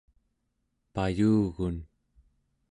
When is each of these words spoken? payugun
payugun 0.93 1.77